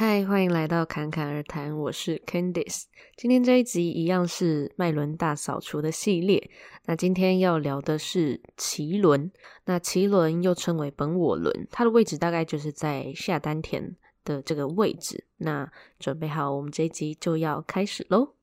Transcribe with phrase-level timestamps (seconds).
[0.00, 2.84] 嗨，欢迎来到侃侃而谈，我是 Candice。
[3.16, 6.52] 今天这一集一样是脉轮大扫除的系列。
[6.84, 9.32] 那今天要聊的是脐轮。
[9.64, 15.24] 那脐轮又称为本我轮，它的位置大概就是在下丹田的这个位置。
[15.38, 15.68] 那
[15.98, 18.34] 准备好，我们这一集就要开始喽。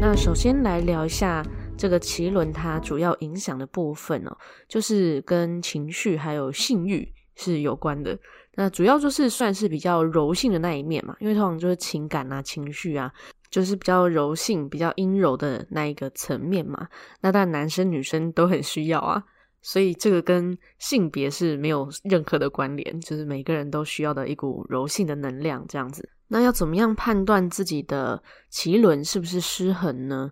[0.00, 1.44] 那首先来聊一下。
[1.76, 4.36] 这个奇轮它主要影响的部分哦，
[4.68, 8.18] 就是跟情绪还有性欲是有关的。
[8.54, 13.12] 那主要就是算是比较柔性的那一面嘛，因为通常就是情感啊、情绪啊，
[13.50, 16.88] 就是比较柔性、比较阴柔的那一个层面嘛。
[17.20, 19.22] 那当然男生女生都很需要啊，
[19.60, 26.08] 所以这个跟性别是没有任何的关联，就是每个人都需要的一股柔性的能量这样子。
[26.28, 30.30] 那要怎么样判断自己的奇轮是不是失衡呢？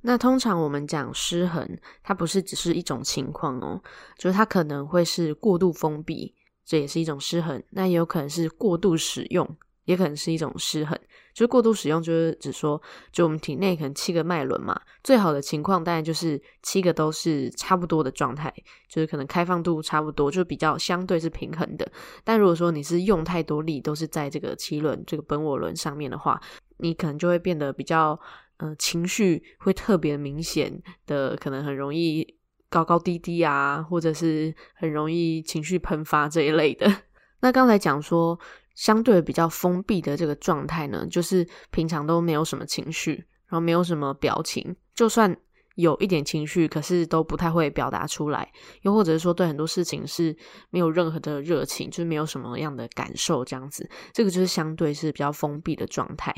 [0.00, 1.68] 那通常我们讲失衡，
[2.02, 3.82] 它不是只是一种情况哦，
[4.16, 6.34] 就是它可能会是过度封闭，
[6.64, 7.60] 这也是一种失衡。
[7.70, 10.96] 那也有可能是过度使用，也可能是一种失衡。
[11.34, 12.80] 就是过度使用，就是指说，
[13.12, 18.52] 就我们体内可能七个脉轮嘛，最好的情况当然就是七个都是差不多的状态，
[18.88, 21.90] 就是可能开放度差不多，就比较相对是平衡的。
[22.22, 26.40] 但如果说你是用太多力，都是在这个脐轮这个本我轮上面的话，
[26.78, 28.18] 你可能就会变得比较。
[28.58, 32.36] 呃，情绪会特别明显的，可能很容易
[32.68, 36.92] 高高低低啊，或者是很容易情绪喷发这一类的。
[37.40, 38.38] 那刚才讲说，
[38.74, 43.14] 相对比较封闭的这个状态呢，就是平常都没有什么情绪，
[43.46, 45.36] 然后没有什么表情，就算
[45.76, 48.50] 有一点情绪，可是都不太会表达出来，
[48.82, 50.36] 又或者是说对很多事情是
[50.70, 56.34] 没有任何的热情，就是没有什么样的感受这样子，这个就是相对是比较封闭的状态。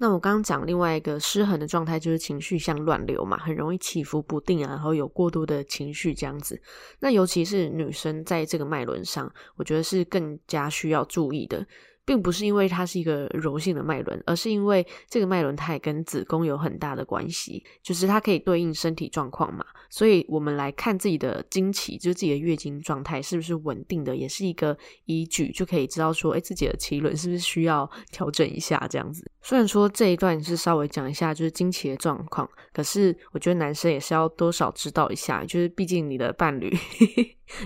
[0.00, 6.58] 那我刚刚讲另外一个失衡的状态，就是情绪像乱流嘛，很容易起伏不定啊，然后有过多的情绪这样子。
[7.00, 11.66] 那尤其是女生在这个脉轮上，我觉得是更加需要注意的。
[12.10, 19.64] 并不是因为它是一个柔性的脉轮，而是因为这个脉轮它也跟子宫有很大的关系，就是它可以对应身体状况嘛。
[19.88, 29.30] 所以我们来看自己的经期，就是自己的月经状态是不是稳定的，也是一个依据，就可以知道说，哎，自己的脐轮是不是需要调整一下这样子。
[29.40, 36.76] 虽然说这一段是稍微讲一下就是经期的状况，可是我觉得男生也是要多少知道一下，就是毕竟你的伴侣。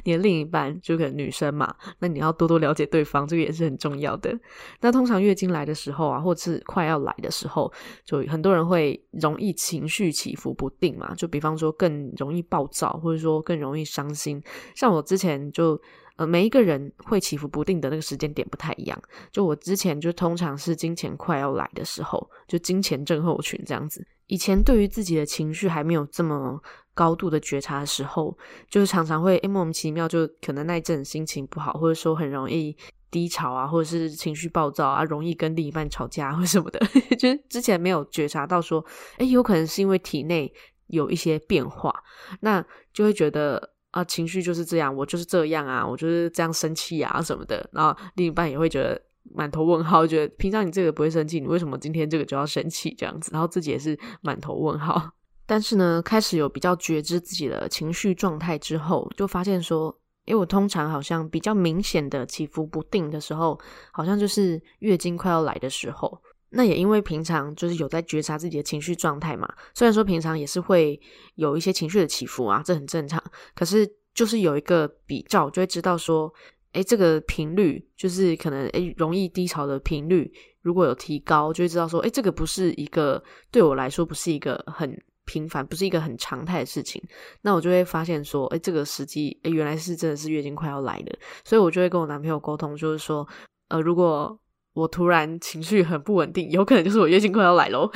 [0.04, 4.32] 你的另一半就可能女生嘛，那你要多多了解对方，这个也是很重要的。
[4.80, 7.72] 那通常月经来的时候啊，或者是快要来的时候，
[8.04, 14.42] 就很多人会容易情绪起伏不定嘛，就比方说更容易暴躁，或者说更容易伤心。
[14.74, 15.80] 像我之前就。
[16.16, 18.96] 呃，每一个人会起伏不定的那个时间点不太一样。
[19.32, 24.06] 就我之前就通常是金钱快要来的时候，就金钱症候群这样子。
[24.28, 26.62] 以前对于自己的情绪还没有这么
[26.94, 28.36] 高度的觉察的时候，
[28.70, 32.76] 就是常常会诶莫名其妙就可能那一阵心情不好，或者说很容易
[33.10, 36.80] 低潮啊，或者是情绪暴躁啊，容易跟另一半吵架或什么的。
[37.18, 38.84] 就是之前没有觉察到说，
[39.18, 40.52] 诶有可能是因为体内
[40.86, 41.94] 有一些变化，
[42.40, 43.70] 那就会觉得。
[43.94, 47.64] 啊，情绪就是这样，我就是这样啊，我就是这样生气啊什么的。
[47.72, 49.00] 然后另一半也会觉得
[49.32, 53.30] 满头问号，觉得平常你这个不会生气，你为什么今天这个就要生气这样子？
[53.32, 55.12] 然后自己也是满头问号。
[55.46, 59.94] 但是呢，开始有比较觉知自己的情绪状态之后，就发现说，
[60.24, 63.58] 因为我通常好像比较明显的起伏不定的时候，
[63.92, 66.20] 好像就是月经快要来的时候。
[66.56, 71.00] 那也因为平常就是有在觉察自己的情绪状态嘛，虽然说平常也是会
[71.34, 73.20] 有一些情绪的起伏啊，这很正常。
[73.56, 73.84] 可是
[74.14, 76.32] 就是有一个比较，就会知道说，
[76.74, 80.32] 诶，这个频率就是可能诶容易低潮的频率，
[80.62, 87.02] 如果有提高，就会知道说，诶，这个不是一个对我来说不是一个很频繁，不是一个很常态的事情。
[87.42, 93.26] 那我就会发现说，诶，这个时机，诶，原来是真的是月经快要来了，所以我就会跟我男朋友沟通，就是说，
[93.68, 94.38] 呃，如果
[94.74, 97.88] 我突然情绪很不稳定，有可能就是我月经快要来喽，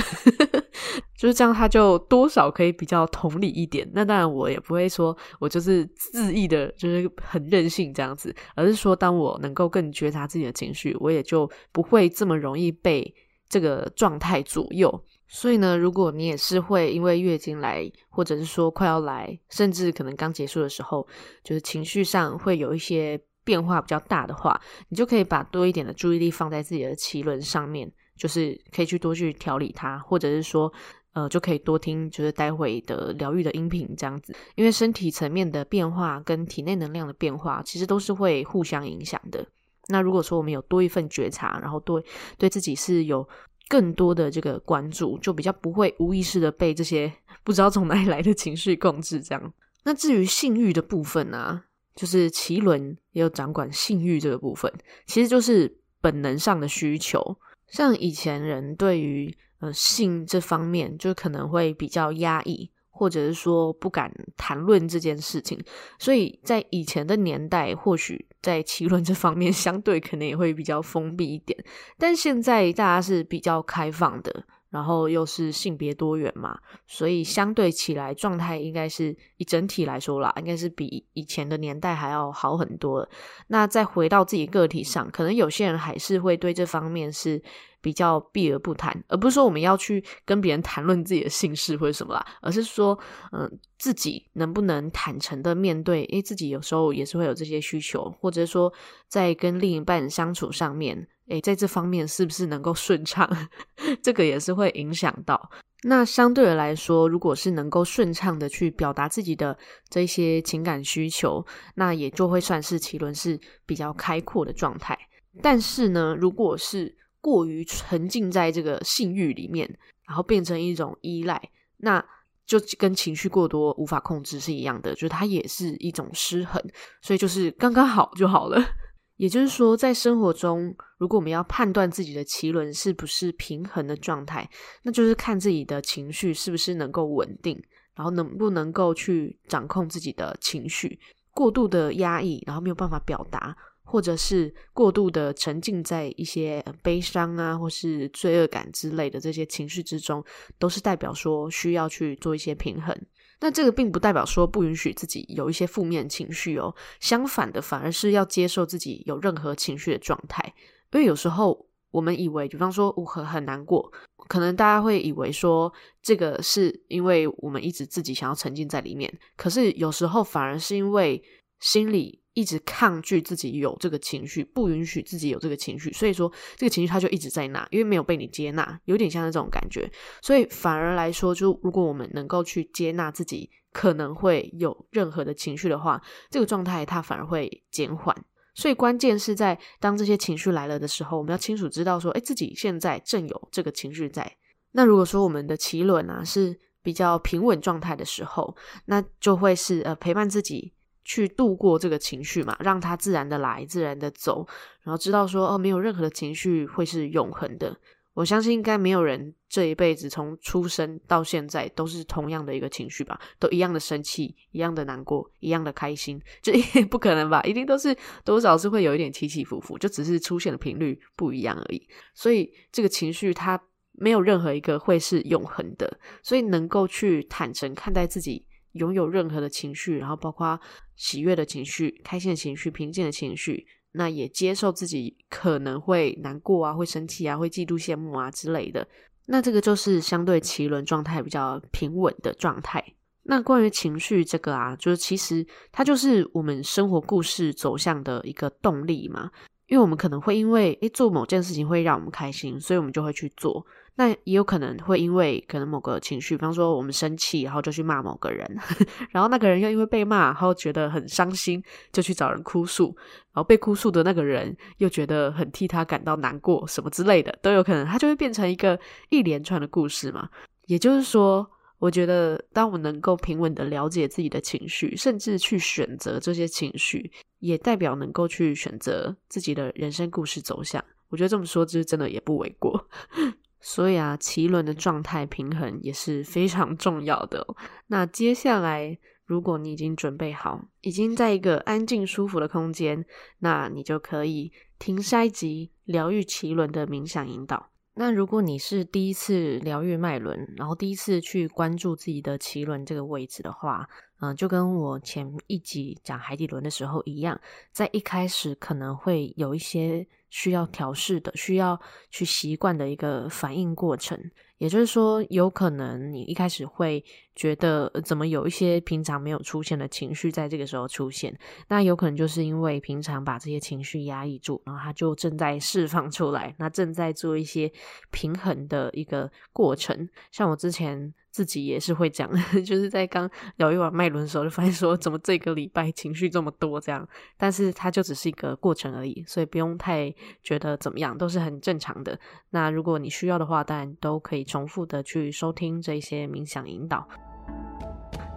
[1.18, 3.88] 就是这样，他就多少可以比较同理一点。
[3.92, 5.84] 那当然，我也不会说我就是
[6.14, 13.12] 恣意的，就是很任性这样子，而是说，当我能够更觉察自己的情绪，我也就不会这么容易被
[13.48, 15.04] 这个状态左右。
[15.28, 21.06] 所以呢，如果你也是会因为月经来，或者是说快要来，甚至可能刚结束的时候，
[21.44, 23.20] 就是情绪上会有一些。
[23.44, 24.60] 变化比较大的话，
[24.90, 30.70] 你就可以把多一点的注意力放在自己的脐轮上面，就是可以去多去调理它，或者是说，
[31.14, 34.36] 呃，就可以多听，就是待会的疗愈的音频这样子。
[34.54, 39.46] 因为身体层面的变化跟体内能量的变化，其实都是会互相影响的。
[39.86, 42.04] 那如果说我们有多一份觉察，然后对
[42.36, 43.26] 对自己是有
[43.68, 47.12] 更多的这个关注，就比较不会无意识的被这些
[47.44, 49.52] 不知道从哪里来的情绪控制这样。
[49.84, 51.64] 那至于性欲的部分呢、啊？
[51.94, 54.72] 就是脐轮也有掌管性欲这个部分，
[55.06, 57.36] 其实就是本能上的需求。
[57.68, 62.70] 像以前人对于呃性这方面，就可能会比较压抑。
[62.90, 65.56] 或者是说不敢谈论这件事情，
[66.00, 71.58] 所以在以前的年代，或许在奇轮这方面 相对可能也会比较封闭一点。
[71.98, 83.08] 但现在大家是比较开放的，然后又是性别多元嘛，所以相对起来状态应该是以整体来说啦，应该是比以前的年代还要好很多。
[83.48, 87.42] 那再回到自己个体上，可能有些人还是会对这方面是。
[87.80, 92.98] 比较避而不谈，而不是说我们要去跟别人谈论自己的性事或者什么啦，而是说，
[93.32, 98.72] 嗯、自己能不能坦诚的面对，诶，自己有时候也是会有这些需求，或者说
[99.08, 103.28] 在跟另一半相处上面，诶，在这方面是不是能够顺畅，
[104.02, 105.50] 这个也是会影响到。
[105.84, 109.56] 那相对的来说，如果是能够顺畅的去表达自己的
[109.88, 111.46] 这些情感需求，
[111.76, 114.98] 那也就会算是奇轮是比较开阔的状态。
[115.40, 119.68] 但是呢，如果是过于沉浸在这个性欲里面，
[120.06, 121.40] 然后变成一种依赖，
[121.78, 122.04] 那
[122.46, 126.62] 就跟情绪过多无法控制是一样的，就是它也是一种失衡，
[127.02, 128.58] 所以就是刚刚好就好了。
[129.18, 134.48] 也就是说，在生活中，如果我们要判断自己的脐轮是不是平衡的状态，
[134.84, 137.60] 那就是看自己的情绪是不是能够稳定，
[137.96, 141.00] 然后能不能够去掌控自己的情绪，
[141.32, 143.56] 过度的压抑，然后没有办法表达。
[143.90, 150.22] 或者是过度的沉浸在一些悲伤啊，或是罪恶感之类的这些情绪之中，
[150.58, 152.94] 都是代表说需要去做一些平衡。
[153.40, 160.44] 那这个并不代表说不允许自己有一些负面情绪哦，相反的，反而是要接受自己有任何情绪的状态。
[160.92, 163.90] 因为有时候我们以为，比方说我很很难过，
[164.28, 171.22] 可能大家会以为说这个是因为我们一直自己想要沉浸在里面，可是有时候反而是因为
[171.58, 172.20] 心里。
[172.38, 179.90] 一直抗拒自己有这个情绪，不允许自己有这个情绪，所以说这个情绪它就一直在那，因为没有被你接纳，有点像这种感觉。
[180.22, 186.00] 所以反而来说，就如果我们能够去接纳自己可能会有任何的情绪的话，
[186.30, 188.14] 这个状态它反而会减缓。
[188.54, 194.32] 所以关键是在当这些情绪来了的时候，我们要清楚知道说，哎，自己现在正有这个情绪在。
[194.70, 200.72] 那如果说我们的脐轮啊是比较平稳状态的时候，那就会是呃陪伴自己。
[201.08, 204.46] 去度过这个情绪嘛，让它自然的来，自然的走，
[204.82, 207.74] 然后知道说哦，没有任何的情绪会是永恒的。
[208.12, 216.52] 我相信应该没有人这一辈子从出生到现在都是同样的一个情绪吧，都一样的生气，一样的难过，一样的开心，这
[216.90, 217.40] 不可能吧？
[217.44, 221.88] 一定都是多少是会有一点起起伏伏，就只是出现的频率不一样而已。
[222.12, 223.58] 所以这个情绪它
[223.92, 228.44] 没有任何一个会是永恒的，所以能够去坦诚看待自己。
[228.78, 230.58] 拥有任何的情绪，然后包括
[230.96, 238.86] 喜悦的情绪、开心的情绪、平静的情绪，那也接受自己可能会难过啊、会生气啊、会嫉妒、羡慕啊之类的。
[239.26, 242.82] 那这个就是相对奇轮状态比较平稳的状态。
[243.24, 249.30] 那关于情绪这个啊，就是其实它就是我们生活故事走向的一个动力嘛。
[249.68, 253.64] 因为我们可能会因为诶做某件事情会让我们开心，所以我们就会去做。
[253.96, 258.46] 那也有可能会因为可能某个情绪，比方说我们生气，然后就去骂某个人，
[259.10, 261.60] 然后那个人又因为被骂，然后觉得很伤心，
[261.92, 262.94] 就去找人哭诉，
[263.32, 268.78] 然后被哭诉的那个人又觉得很替他感到难过，什么之类的都有可能，他就会变成一个
[269.08, 270.28] 一连串的故事嘛。
[270.66, 280.84] 也就是说，我觉得当我能够平稳的了解自己的情绪，甚至去选择这些情绪，也代表能够去选择自己的人生故事走向。
[281.08, 282.88] 我觉得这么说，就真的也不为过。
[283.60, 287.46] 所以啊，脐轮的状态平衡也是非常重要的。
[287.88, 293.04] 那接下来，如果你已经准备好，已经在一个安静舒服的空间，
[293.38, 297.70] 那你就可以听筛集疗愈脐轮的冥想引导。
[297.98, 303.88] 那如果你是第一次疗愈脉轮，然后第一次去关注自己的脐轮这个位置的话，
[304.20, 307.40] 嗯，就跟我前一集讲海底轮的时候一样，
[307.72, 310.06] 在一开始可能会有一些。
[310.30, 314.30] 需要调试的，需要去习惯的一个反应过程。
[314.58, 317.02] 也就是说，有可能你一开始会
[317.38, 321.32] 觉得怎么有一些平常没有出现的情绪在这个时候出现，
[321.68, 327.70] 那有可能就是因为平常把这些情绪压抑住，然后它就正在释放出来，那正在做一些
[328.10, 330.08] 平衡的一个过程。
[330.32, 331.14] 像我之前。
[331.30, 332.28] 自己也是会讲，
[332.66, 342.18] 就是在刚疗愈完脉轮的时候，就发现说，怎么这个礼拜情绪这么多这样，但是它就只是一个过程而已，所以不用太觉得怎么样，都是很正常的。
[342.50, 347.06] 那如果你需要的话，当然都可以重复的去收听这些冥想引导。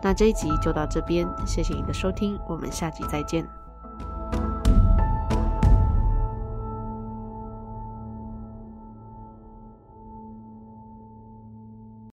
[0.01, 3.60] 那这一集就到这边，谢谢你的收听，我们下集再见。